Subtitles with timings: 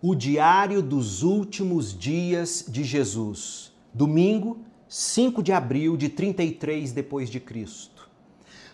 [0.00, 3.72] O diário dos últimos dias de Jesus.
[3.92, 8.08] Domingo, 5 de abril de 33 depois de Cristo.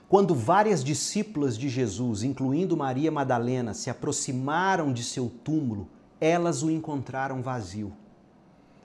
[0.06, 5.88] Quando várias discípulas de Jesus, incluindo Maria Madalena, se aproximaram de seu túmulo,
[6.20, 7.94] elas o encontraram vazio.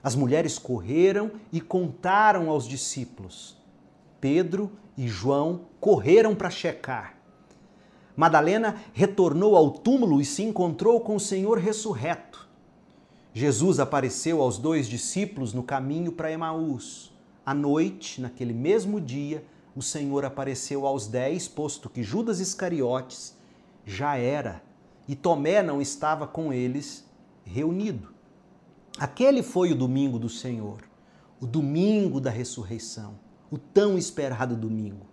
[0.01, 3.57] As mulheres correram e contaram aos discípulos.
[4.21, 7.18] Pedro e João correram para checar.
[8.19, 12.49] Madalena retornou ao túmulo e se encontrou com o Senhor ressurreto.
[13.33, 17.13] Jesus apareceu aos dois discípulos no caminho para Emaús.
[17.45, 23.37] À noite, naquele mesmo dia, o Senhor apareceu aos dez, posto que Judas Iscariotes
[23.85, 24.61] já era
[25.07, 27.09] e Tomé não estava com eles
[27.45, 28.09] reunido.
[28.97, 30.81] Aquele foi o domingo do Senhor,
[31.39, 33.17] o domingo da ressurreição,
[33.49, 35.08] o tão esperado domingo.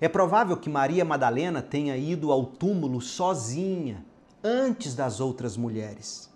[0.00, 4.04] É provável que Maria Madalena tenha ido ao túmulo sozinha,
[4.42, 6.30] antes das outras mulheres.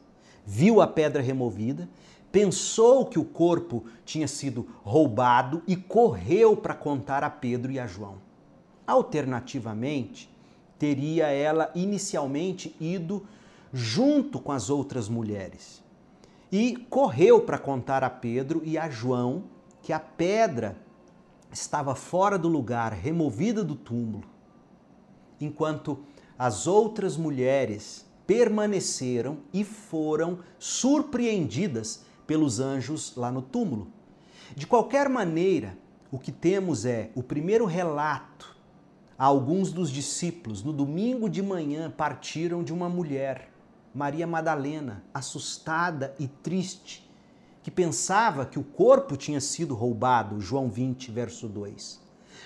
[0.45, 1.89] Viu a pedra removida,
[2.31, 7.87] pensou que o corpo tinha sido roubado e correu para contar a Pedro e a
[7.87, 8.17] João.
[8.87, 10.29] Alternativamente,
[10.79, 13.25] teria ela inicialmente ido
[13.73, 15.83] junto com as outras mulheres
[16.51, 19.45] e correu para contar a Pedro e a João
[19.81, 20.77] que a pedra
[21.53, 24.25] estava fora do lugar, removida do túmulo,
[25.41, 26.05] enquanto
[26.39, 33.89] as outras mulheres permaneceram e foram surpreendidas pelos anjos lá no túmulo.
[34.57, 35.77] De qualquer maneira,
[36.11, 38.57] o que temos é o primeiro relato.
[39.19, 43.51] Alguns dos discípulos, no domingo de manhã, partiram de uma mulher,
[43.95, 47.09] Maria Madalena, assustada e triste,
[47.63, 52.01] que pensava que o corpo tinha sido roubado, João 20, verso 2.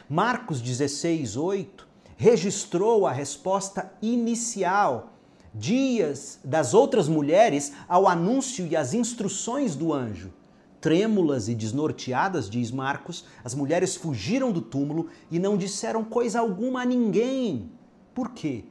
[0.08, 1.86] Marcos 16, 8
[2.16, 5.12] registrou a resposta inicial
[5.54, 10.32] dias das outras mulheres ao anúncio e às instruções do anjo.
[10.80, 16.82] Trêmulas e desnorteadas, diz Marcos, as mulheres fugiram do túmulo e não disseram coisa alguma
[16.82, 17.70] a ninguém.
[18.14, 18.64] Por quê?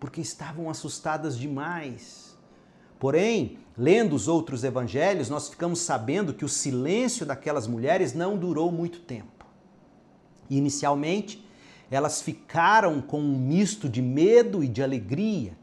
[0.00, 2.31] Porque estavam assustadas demais.
[3.02, 8.70] Porém, lendo os outros evangelhos, nós ficamos sabendo que o silêncio daquelas mulheres não durou
[8.70, 9.44] muito tempo.
[10.48, 11.44] Inicialmente,
[11.90, 15.58] elas ficaram com um misto de medo e de alegria.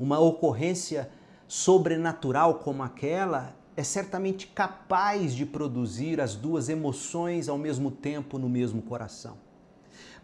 [0.00, 1.10] Uma ocorrência
[1.46, 8.48] sobrenatural como aquela é certamente capaz de produzir as duas emoções ao mesmo tempo no
[8.48, 9.36] mesmo coração.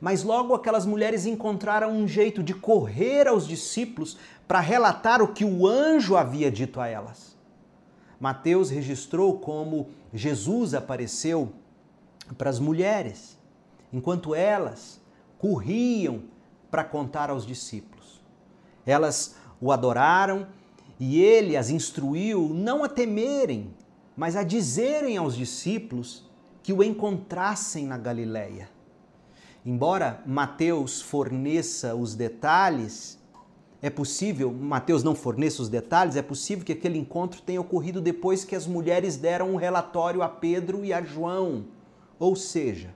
[0.03, 4.19] Mas logo aquelas mulheres encontraram um jeito de correr aos discípulos
[4.49, 7.37] para relatar o que o anjo havia dito a elas.
[8.19, 11.53] Mateus registrou como Jesus apareceu
[12.37, 13.39] para as mulheres,
[13.93, 15.01] enquanto elas
[15.39, 16.25] corriam
[16.69, 18.21] para contar aos discípulos.
[18.85, 20.49] Elas o adoraram
[20.99, 23.73] e ele as instruiu não a temerem,
[24.17, 26.29] mas a dizerem aos discípulos
[26.61, 28.69] que o encontrassem na Galileia.
[29.65, 33.19] Embora Mateus forneça os detalhes,
[33.81, 38.45] é possível, Mateus não forneça os detalhes, é possível que aquele encontro tenha ocorrido depois
[38.45, 41.67] que as mulheres deram um relatório a Pedro e a João.
[42.19, 42.93] Ou seja,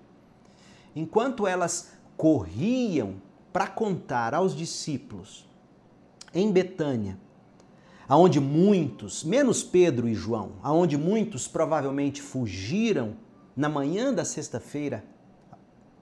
[0.95, 3.15] enquanto elas corriam
[3.53, 5.47] para contar aos discípulos
[6.35, 7.19] em Betânia,
[8.09, 13.15] aonde muitos, menos Pedro e João, aonde muitos provavelmente fugiram
[13.57, 15.05] na manhã da sexta-feira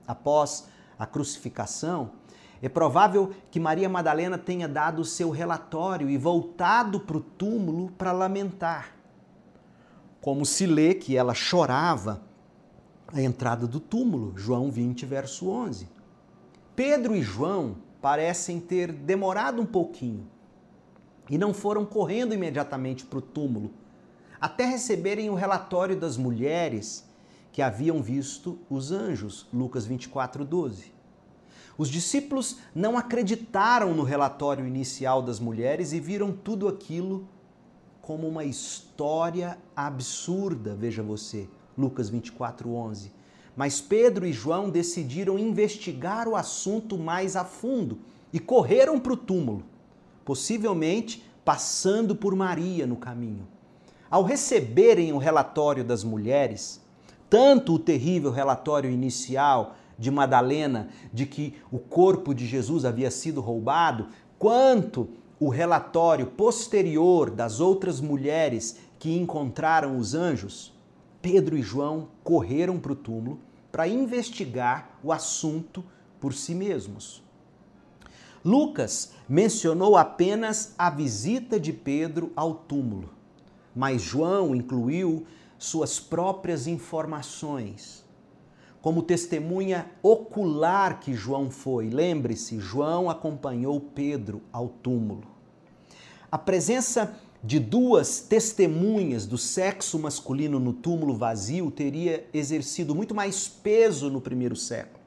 [0.07, 2.11] após a crucificação,
[2.63, 7.91] é provável que Maria Madalena tenha dado o seu relatório e voltado para o túmulo
[7.93, 8.95] para lamentar.
[10.21, 12.23] Como se lê que ela chorava
[13.13, 15.89] à entrada do túmulo, João 20, verso 11.
[16.75, 20.27] Pedro e João parecem ter demorado um pouquinho
[21.29, 23.73] e não foram correndo imediatamente para o túmulo,
[24.41, 27.09] até receberem o relatório das mulheres
[27.55, 30.93] que haviam visto os anjos, Lucas 24, 12.
[31.79, 37.29] Os discípulos não acreditaram no relatório inicial das mulheres e viram tudo aquilo
[38.03, 41.49] como uma história absurda, veja você,
[41.79, 43.13] Lucas 24, 11.
[43.55, 48.01] Mas Pedro e João decidiram investigar o assunto mais a fundo
[48.33, 49.63] e correram para o túmulo,
[50.25, 53.47] possivelmente passando por Maria no caminho.
[54.11, 56.83] Ao receberem o relatório das mulheres,
[57.35, 63.41] tanto o terrível relatório inicial de Madalena de que o corpo de Jesus havia sido
[63.41, 64.07] roubado,
[64.39, 65.09] quanto
[65.41, 70.73] o relatório posterior das outras mulheres que encontraram os anjos,
[71.21, 73.41] Pedro e João correram para o túmulo
[73.73, 75.85] para investigar o assunto
[76.21, 77.21] por si mesmos.
[78.45, 83.11] Lucas mencionou apenas a visita de Pedro ao túmulo,
[83.75, 85.27] mas João incluiu
[85.59, 88.05] suas próprias informações.
[88.81, 95.27] Como testemunha ocular que João foi, lembre-se, João acompanhou Pedro ao túmulo.
[96.31, 103.47] A presença de duas testemunhas do sexo masculino no túmulo vazio teria exercido muito mais
[103.47, 105.05] peso no primeiro século.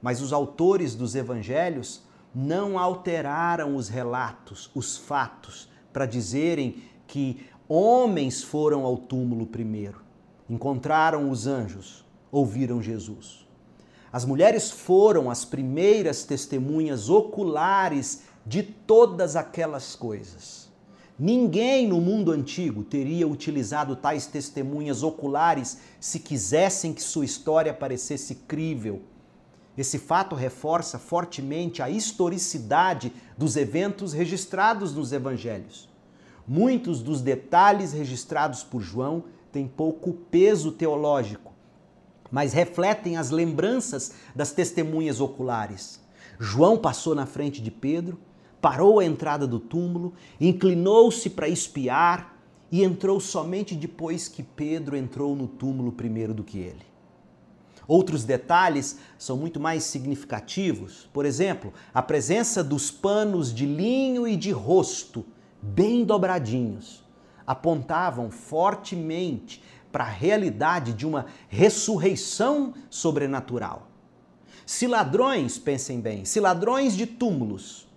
[0.00, 2.02] Mas os autores dos evangelhos
[2.34, 10.02] não alteraram os relatos, os fatos, para dizerem que homens foram ao túmulo primeiro,
[10.48, 13.46] encontraram os anjos, ouviram Jesus.
[14.12, 20.70] As mulheres foram as primeiras testemunhas oculares de todas aquelas coisas.
[21.18, 28.34] Ninguém no mundo antigo teria utilizado tais testemunhas oculares se quisessem que sua história parecesse
[28.34, 29.02] crível
[29.76, 35.88] esse fato reforça fortemente a historicidade dos eventos registrados nos evangelhos.
[36.46, 41.52] Muitos dos detalhes registrados por João têm pouco peso teológico,
[42.30, 46.00] mas refletem as lembranças das testemunhas oculares.
[46.38, 48.18] João passou na frente de Pedro,
[48.60, 52.36] parou a entrada do túmulo, inclinou-se para espiar
[52.70, 56.92] e entrou somente depois que Pedro entrou no túmulo primeiro do que ele.
[57.86, 61.08] Outros detalhes são muito mais significativos.
[61.12, 65.24] Por exemplo, a presença dos panos de linho e de rosto,
[65.62, 67.04] bem dobradinhos,
[67.46, 73.88] apontavam fortemente para a realidade de uma ressurreição sobrenatural.
[74.66, 77.88] Se ladrões, pensem bem, se ladrões de túmulos,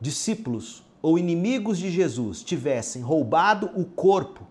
[0.00, 4.46] discípulos ou inimigos de Jesus tivessem roubado o corpo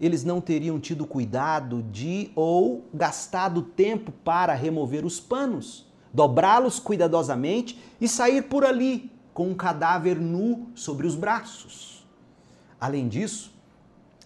[0.00, 7.78] eles não teriam tido cuidado de ou gastado tempo para remover os panos, dobrá-los cuidadosamente
[8.00, 12.06] e sair por ali com um cadáver nu sobre os braços.
[12.80, 13.52] Além disso,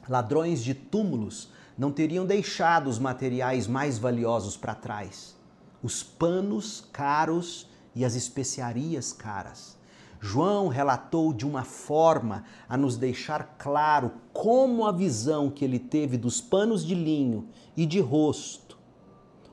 [0.09, 5.37] ladrões de túmulos não teriam deixado os materiais mais valiosos para trás:
[5.83, 9.77] os panos caros e as especiarias caras.
[10.21, 16.17] João relatou de uma forma a nos deixar claro como a visão que ele teve
[16.17, 17.47] dos panos de linho
[17.77, 18.65] e de rosto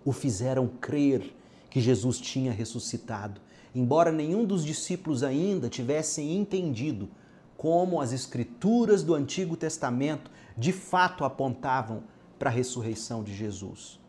[0.04, 1.36] o fizeram crer
[1.70, 3.40] que Jesus tinha ressuscitado,
[3.74, 7.10] embora nenhum dos discípulos ainda tivessem entendido
[7.58, 12.04] como as escrituras do Antigo Testamento de fato apontavam
[12.40, 14.00] para a ressurreição de Jesus.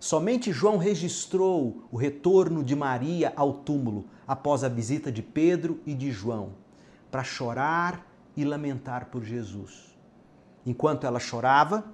[0.00, 5.94] Somente João registrou o retorno de Maria ao túmulo após a visita de Pedro e
[5.94, 6.54] de João,
[7.10, 9.96] para chorar e lamentar por Jesus.
[10.64, 11.84] Enquanto ela chorava,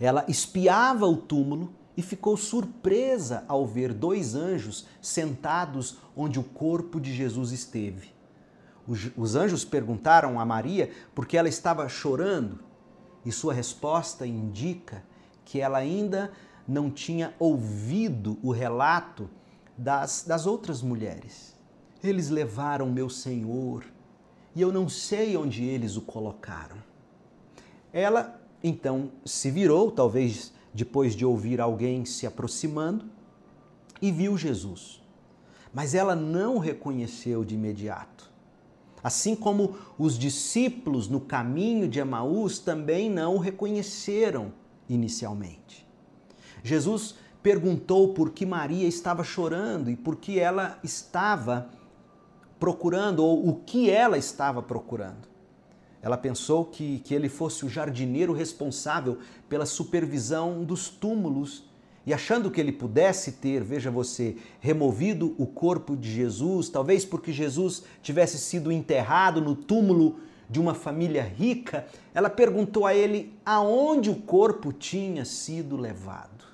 [0.00, 7.00] ela espiava o túmulo e ficou surpresa ao ver dois anjos sentados onde o corpo
[7.00, 8.14] de Jesus esteve.
[9.16, 12.60] Os anjos perguntaram a Maria por que ela estava chorando
[13.24, 15.02] e sua resposta indica
[15.44, 16.30] que ela ainda
[16.68, 19.28] não tinha ouvido o relato
[19.76, 21.56] das, das outras mulheres.
[22.02, 23.84] Eles levaram meu Senhor
[24.54, 26.76] e eu não sei onde eles o colocaram.
[27.92, 33.06] Ela então se virou, talvez depois de ouvir alguém se aproximando,
[34.00, 35.02] e viu Jesus.
[35.72, 38.30] Mas ela não reconheceu de imediato.
[39.02, 44.52] Assim como os discípulos no caminho de Emaús também não o reconheceram
[44.88, 45.86] inicialmente.
[46.62, 51.70] Jesus perguntou por que Maria estava chorando e por que ela estava
[52.60, 55.35] procurando, ou o que ela estava procurando.
[56.06, 61.64] Ela pensou que, que ele fosse o jardineiro responsável pela supervisão dos túmulos
[62.06, 67.32] e achando que ele pudesse ter, veja você, removido o corpo de Jesus, talvez porque
[67.32, 71.84] Jesus tivesse sido enterrado no túmulo de uma família rica,
[72.14, 76.44] ela perguntou a ele aonde o corpo tinha sido levado.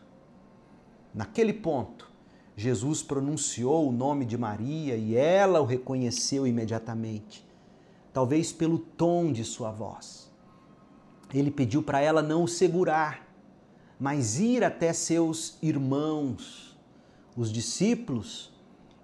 [1.13, 2.11] Naquele ponto,
[2.57, 7.52] Jesus pronunciou o nome de Maria e ela o reconheceu imediatamente,
[8.13, 10.31] talvez pelo tom de sua voz.
[11.33, 13.27] Ele pediu para ela não o segurar,
[13.99, 16.77] mas ir até seus irmãos,
[17.37, 18.53] os discípulos,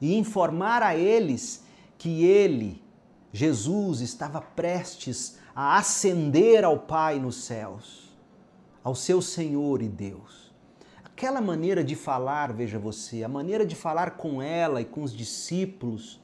[0.00, 1.64] e informar a eles
[1.96, 2.82] que ele,
[3.32, 8.16] Jesus, estava prestes a ascender ao Pai nos céus,
[8.84, 10.52] ao seu Senhor e Deus.
[11.02, 15.12] Aquela maneira de falar, veja você, a maneira de falar com ela e com os
[15.12, 16.20] discípulos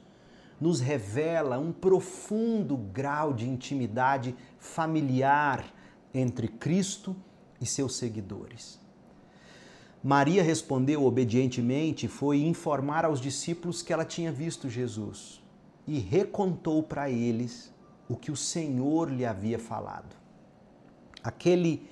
[0.61, 5.65] nos revela um profundo grau de intimidade familiar
[6.13, 7.17] entre Cristo
[7.61, 8.81] e seus seguidores.
[10.03, 15.43] Maria respondeu obedientemente e foi informar aos discípulos que ela tinha visto Jesus
[15.87, 17.73] e recontou para eles
[18.09, 20.15] o que o Senhor lhe havia falado.
[21.23, 21.89] Aquele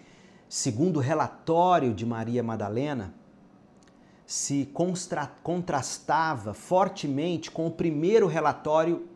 [0.48, 3.14] segundo relatório de Maria Madalena
[4.32, 4.66] se
[5.42, 9.06] contrastava fortemente com o primeiro relatório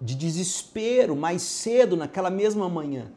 [0.00, 3.10] de desespero mais cedo naquela mesma manhã.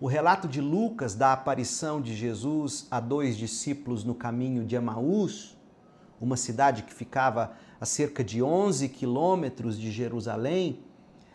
[0.00, 5.56] O relato de Lucas da aparição de Jesus a dois discípulos no caminho de Emaús,
[6.20, 10.80] uma cidade que ficava a cerca de 11 quilômetros de Jerusalém,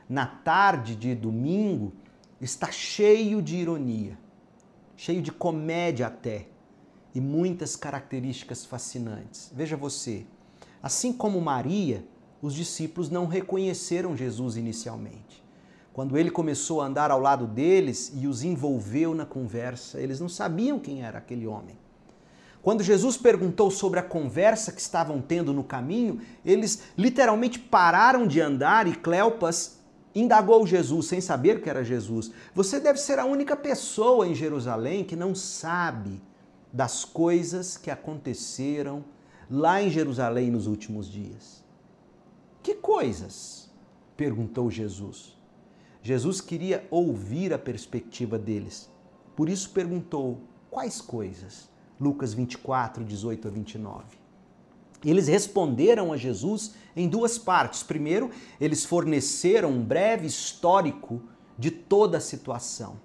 [0.10, 1.94] na tarde de domingo,
[2.42, 4.20] está cheio de ironia,
[4.98, 6.50] cheio de comédia até,
[7.13, 9.51] e muitas características fascinantes.
[9.53, 10.25] Veja você,
[10.82, 12.06] assim como Maria,
[12.41, 15.44] os discípulos não reconheceram Jesus inicialmente.
[15.94, 20.30] Quando ele começou a andar ao lado deles e os envolveu na conversa, eles não
[20.30, 21.77] sabiam quem era aquele homem.
[22.62, 28.39] Quando Jesus perguntou sobre a conversa que estavam tendo no caminho, eles literalmente pararam de
[28.39, 29.80] andar e Cleopas
[30.13, 32.32] indagou Jesus sem saber que era Jesus.
[32.53, 36.22] Você deve ser a única pessoa em Jerusalém que não sabe
[36.72, 39.04] das coisas que aconteceram
[39.50, 41.63] lá em Jerusalém nos últimos dias.
[42.63, 43.70] Que coisas?
[44.16, 45.36] perguntou Jesus.
[46.04, 48.90] Jesus queria ouvir a perspectiva deles.
[49.36, 51.70] Por isso perguntou: quais coisas?
[52.00, 54.04] Lucas 24, 18 a 29.
[55.04, 57.84] Eles responderam a Jesus em duas partes.
[57.84, 61.22] Primeiro, eles forneceram um breve histórico
[61.58, 63.00] de toda a situação,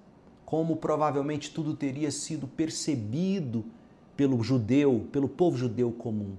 [0.47, 3.65] como provavelmente tudo teria sido percebido
[4.15, 6.37] pelo judeu, pelo povo judeu comum.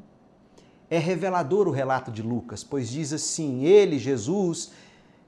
[0.88, 4.72] É revelador o relato de Lucas, pois diz assim: ele, Jesus,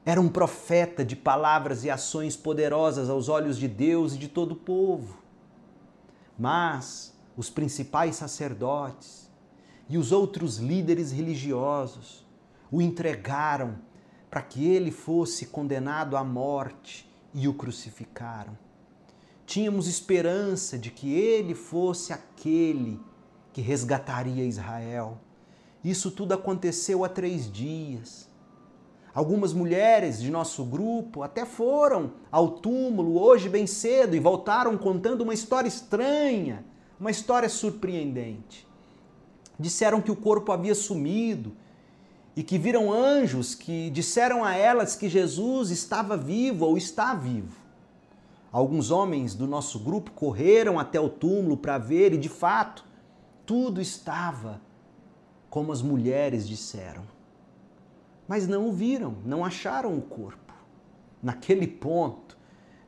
[0.03, 4.53] era um profeta de palavras e ações poderosas aos olhos de Deus e de todo
[4.53, 5.19] o povo.
[6.39, 9.31] Mas os principais sacerdotes
[9.91, 12.27] e os outros líderes religiosos
[12.73, 13.75] o entregaram
[14.31, 18.70] para que ele fosse condenado à morte e o crucificaram.
[19.51, 23.01] Tínhamos esperança de que ele fosse aquele
[23.53, 25.19] que resgataria Israel
[25.83, 28.29] isso tudo aconteceu há três dias.
[29.15, 35.23] Algumas mulheres de nosso grupo até foram ao túmulo hoje bem cedo e voltaram contando
[35.23, 36.65] uma história estranha,
[36.99, 38.69] uma história surpreendente.
[39.59, 41.53] Disseram que o corpo havia sumido
[42.37, 47.60] e que viram anjos que disseram a elas que Jesus estava vivo ou está vivo.
[48.53, 52.85] Alguns homens do nosso grupo correram até o túmulo para ver e, de fato,
[53.47, 54.61] tudo estava
[55.49, 57.03] como as mulheres disseram.
[58.27, 60.55] Mas não o viram, não acharam o corpo.
[61.23, 62.37] Naquele ponto,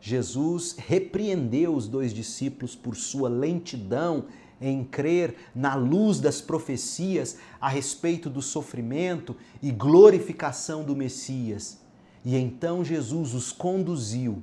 [0.01, 4.27] Jesus repreendeu os dois discípulos por sua lentidão
[4.61, 11.81] em crer na luz das profecias a respeito do sofrimento e glorificação do Messias.
[12.25, 14.43] E então Jesus os conduziu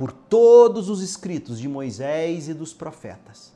[0.00, 3.52] por todos os escritos de Moisés e dos profetas,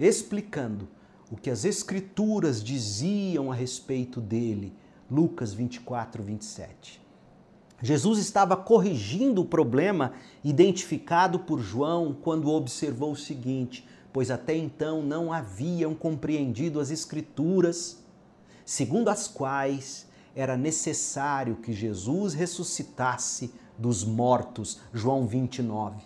[0.00, 0.88] explicando
[1.30, 4.72] o que as Escrituras diziam a respeito dele.
[5.10, 6.98] Lucas 24, 27.
[7.82, 15.02] Jesus estava corrigindo o problema identificado por João quando observou o seguinte: pois até então
[15.02, 18.02] não haviam compreendido as Escrituras,
[18.64, 24.78] segundo as quais era necessário que Jesus ressuscitasse dos mortos.
[24.94, 26.00] João 29.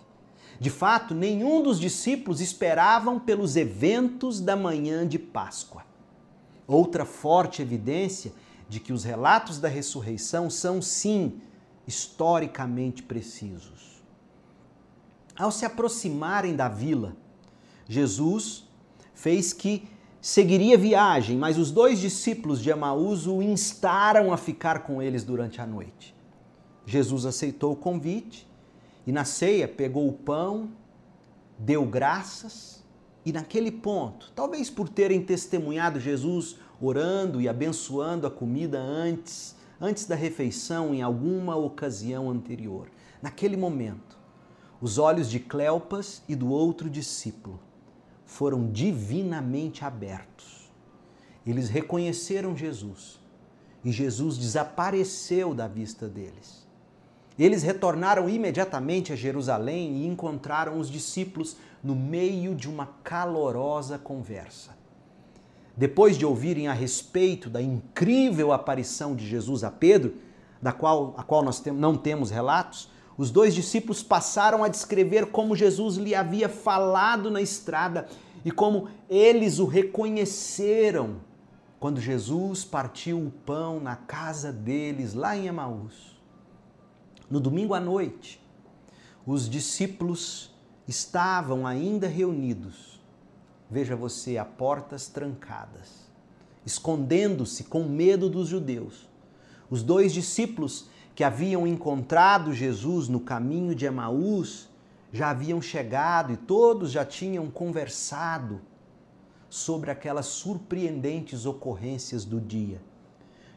[0.59, 5.85] De fato, nenhum dos discípulos esperavam pelos eventos da manhã de Páscoa.
[6.67, 8.33] Outra forte evidência
[8.67, 11.39] de que os relatos da ressurreição são, sim,
[11.85, 14.03] historicamente precisos.
[15.37, 17.15] Ao se aproximarem da vila,
[17.87, 18.67] Jesus
[19.13, 19.87] fez que
[20.19, 25.61] seguiria viagem, mas os dois discípulos de Emaús o instaram a ficar com eles durante
[25.61, 26.16] a noite.
[26.87, 28.47] Jesus aceitou o convite
[29.05, 30.69] e na ceia pegou o pão,
[31.59, 32.81] deu graças,
[33.25, 40.05] e naquele ponto, talvez por terem testemunhado Jesus orando e abençoando a comida antes, antes
[40.05, 42.89] da refeição em alguma ocasião anterior,
[43.21, 44.17] naquele momento,
[44.79, 47.59] os olhos de Cleopas e do outro discípulo
[48.25, 50.71] foram divinamente abertos.
[51.45, 53.19] Eles reconheceram Jesus
[53.83, 56.66] e Jesus desapareceu da vista deles.
[57.37, 64.75] Eles retornaram imediatamente a Jerusalém e encontraram os discípulos no meio de uma calorosa conversa.
[65.75, 70.15] Depois de ouvirem a respeito da incrível aparição de Jesus a Pedro,
[70.59, 75.55] da qual, a qual nós não temos relatos, os dois discípulos passaram a descrever como
[75.55, 78.07] Jesus lhe havia falado na estrada
[78.43, 81.17] e como eles o reconheceram
[81.79, 86.16] quando Jesus partiu o pão na casa deles, lá em Emaús.
[87.29, 88.41] No domingo à noite,
[89.25, 90.55] os discípulos
[90.87, 93.01] estavam ainda reunidos.
[93.69, 96.09] Veja você, a portas trancadas,
[96.65, 99.09] escondendo-se com medo dos judeus.
[99.69, 104.69] Os dois discípulos que haviam encontrado Jesus no caminho de Emaús
[105.11, 108.61] já haviam chegado e todos já tinham conversado
[109.49, 112.81] sobre aquelas surpreendentes ocorrências do dia.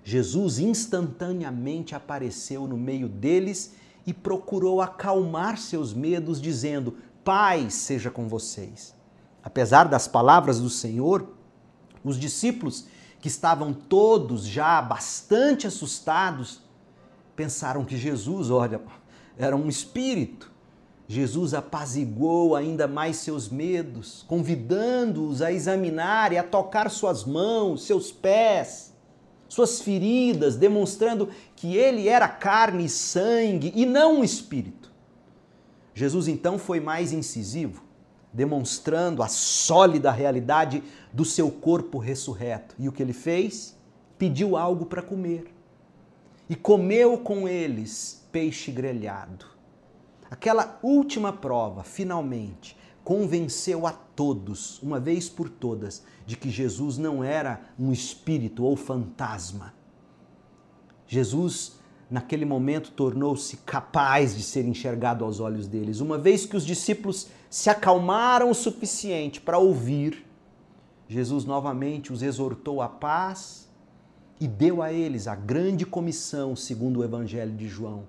[0.02, 3.74] Jesus instantaneamente apareceu no meio deles
[4.06, 8.94] e procurou acalmar seus medos, dizendo: Paz seja com vocês.
[9.42, 11.28] Apesar das palavras do Senhor,
[12.04, 12.86] os discípulos,
[13.20, 16.62] que estavam todos já bastante assustados,
[17.36, 18.80] pensaram que Jesus, olha,
[19.36, 20.50] era um espírito
[21.10, 28.12] Jesus apaziguou ainda mais seus medos, convidando-os a examinar e a tocar suas mãos, seus
[28.12, 28.94] pés,
[29.50, 34.90] suas feridas, demonstrando que ele era carne e sangue e não um espírito.
[35.92, 37.84] Jesus então foi mais incisivo,
[38.32, 42.74] demonstrando a sólida realidade do seu corpo ressurreto.
[42.78, 43.76] E o que ele fez?
[44.16, 45.52] Pediu algo para comer.
[46.48, 49.50] E comeu com eles peixe grelhado
[50.30, 52.76] Aquela última prova, finalmente,
[53.10, 58.76] convenceu a todos, uma vez por todas, de que Jesus não era um espírito ou
[58.76, 59.74] fantasma.
[61.08, 66.64] Jesus, naquele momento, tornou-se capaz de ser enxergado aos olhos deles, uma vez que os
[66.64, 70.24] discípulos se acalmaram o suficiente para ouvir.
[71.08, 73.68] Jesus novamente os exortou à paz
[74.38, 78.04] e deu a eles a grande comissão, segundo o Evangelho de João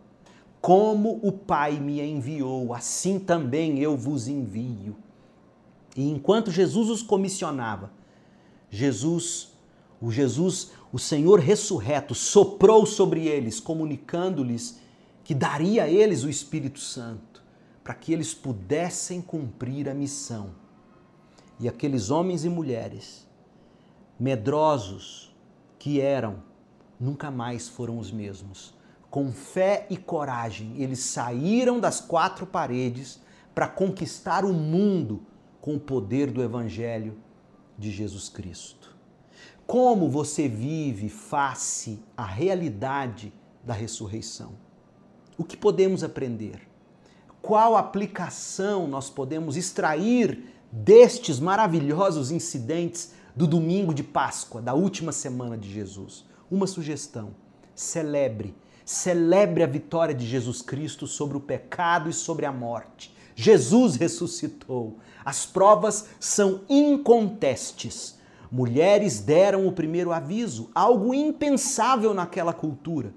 [0.61, 4.95] como o Pai me enviou, assim também eu vos envio.
[5.97, 7.91] E enquanto Jesus os comissionava,
[8.69, 9.53] Jesus,
[9.99, 14.79] o Jesus, o Senhor ressurreto, soprou sobre eles, comunicando-lhes
[15.23, 17.43] que daria a eles o Espírito Santo,
[17.83, 20.51] para que eles pudessem cumprir a missão.
[21.59, 23.27] E aqueles homens e mulheres,
[24.19, 25.35] medrosos
[25.79, 26.43] que eram,
[26.99, 28.79] nunca mais foram os mesmos
[29.11, 33.19] com fé e coragem, eles saíram das quatro paredes
[33.53, 35.23] para conquistar o mundo
[35.59, 37.17] com o poder do Evangelho
[37.77, 38.95] de Jesus Cristo.
[39.67, 44.53] Como você vive face à realidade da ressurreição?
[45.37, 46.61] O que podemos aprender?
[47.41, 55.57] Qual aplicação nós podemos extrair destes maravilhosos incidentes do domingo de Páscoa, da última semana
[55.57, 56.23] de Jesus?
[56.49, 57.35] Uma sugestão:
[57.75, 58.55] celebre
[58.91, 63.15] Celebre a vitória de Jesus Cristo sobre o pecado e sobre a morte.
[63.33, 64.97] Jesus ressuscitou.
[65.23, 68.19] As provas são incontestes.
[68.51, 73.13] Mulheres deram o primeiro aviso, algo impensável naquela cultura.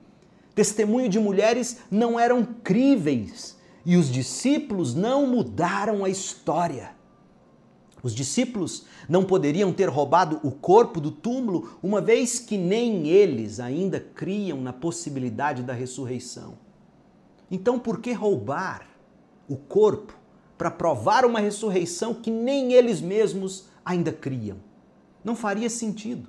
[0.54, 6.93] Testemunho de mulheres não eram críveis e os discípulos não mudaram a história.
[8.04, 13.58] Os discípulos não poderiam ter roubado o corpo do túmulo, uma vez que nem eles
[13.58, 16.58] ainda criam na possibilidade da ressurreição.
[17.50, 18.86] Então, por que roubar
[19.48, 20.14] o corpo
[20.58, 24.58] para provar uma ressurreição que nem eles mesmos ainda criam?
[25.24, 26.28] Não faria sentido.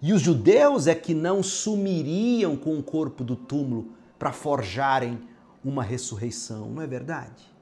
[0.00, 5.18] E os judeus é que não sumiriam com o corpo do túmulo para forjarem
[5.64, 7.52] uma ressurreição, não é verdade?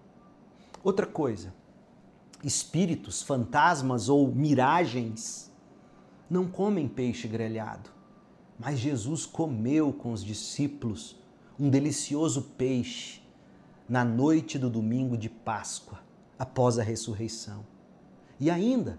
[0.83, 1.55] Outra coisa,
[2.43, 5.51] espíritos, fantasmas ou miragens
[6.29, 7.91] não comem peixe grelhado.
[8.59, 11.17] Mas Jesus comeu com os discípulos
[11.59, 13.21] um delicioso peixe
[13.89, 16.01] na noite do domingo de Páscoa,
[16.39, 17.65] após a ressurreição.
[18.41, 18.99] E ainda,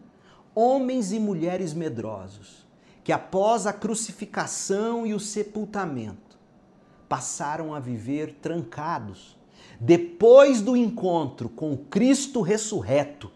[0.53, 2.65] homens e mulheres medrosos,
[3.03, 6.37] que após a crucificação e o sepultamento,
[7.07, 9.37] passaram a viver trancados.
[9.85, 13.29] Depois do encontro com Cristo ressurreto,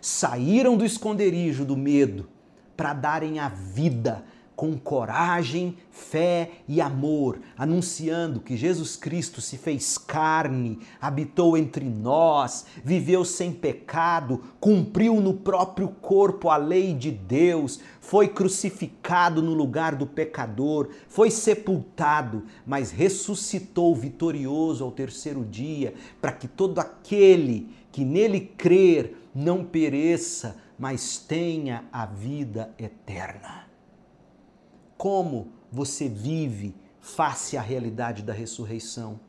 [0.00, 2.28] saíram do esconderijo do medo
[2.76, 4.24] para darem a vida
[4.56, 12.64] com coragem, fé e amor, anunciando que Jesus Cristo se fez carne, habitou entre nós,
[12.82, 19.94] viveu sem pecado, cumpriu no próprio corpo a lei de Deus, foi crucificado no lugar
[19.94, 28.06] do pecador, foi sepultado, mas ressuscitou vitorioso ao terceiro dia, para que todo aquele que
[28.06, 33.65] nele crer não pereça, mas tenha a vida eterna.
[34.96, 39.20] Como você vive face à realidade da ressurreição?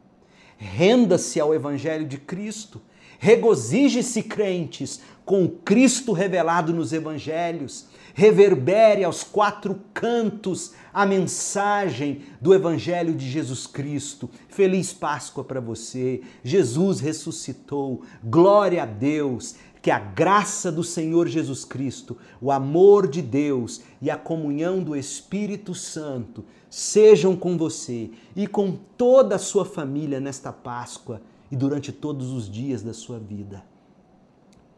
[0.57, 2.81] Renda-se ao Evangelho de Cristo,
[3.19, 7.87] Regozije-se, crentes, com Cristo revelado nos evangelhos.
[8.13, 14.29] Reverbere aos quatro cantos a mensagem do Evangelho de Jesus Cristo.
[14.47, 16.21] Feliz Páscoa para você.
[16.43, 18.01] Jesus ressuscitou.
[18.23, 19.55] Glória a Deus.
[19.87, 24.97] Que a graça do Senhor Jesus Cristo, o amor de Deus e a comunhão do
[24.97, 31.93] Espírito Santo sejam com você e com toda a sua família nesta Páscoa e durante
[31.93, 33.63] todos os dias da sua vida.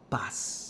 [0.08, 0.69] Paz.